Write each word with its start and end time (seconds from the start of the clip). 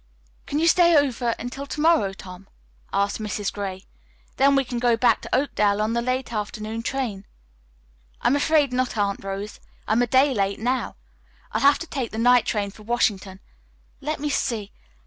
"Can 0.47 0.57
you 0.57 0.67
stay 0.67 0.97
over 0.97 1.35
until 1.37 1.67
to 1.67 1.79
morrow, 1.79 2.11
Tom?" 2.11 2.47
asked 2.91 3.19
Mrs. 3.19 3.53
Gray. 3.53 3.85
"Then 4.37 4.55
we 4.55 4.65
can 4.65 4.79
go 4.79 4.97
back 4.97 5.21
to 5.21 5.35
Oakdale 5.35 5.79
on 5.79 5.93
the 5.93 6.01
late 6.01 6.33
afternoon 6.33 6.81
train." 6.81 7.27
"I'm 8.19 8.35
afraid 8.35 8.73
not, 8.73 8.97
Aunt 8.97 9.23
Rose, 9.23 9.59
I'm 9.87 10.01
a 10.01 10.07
day 10.07 10.33
late 10.33 10.57
now. 10.57 10.95
I'll 11.51 11.61
have 11.61 11.77
to 11.77 11.85
take 11.87 12.09
the 12.09 12.17
night 12.17 12.47
train 12.47 12.71
for 12.71 12.81
Washington. 12.81 13.41
Let 13.99 14.19
me 14.19 14.31
see." 14.31 14.71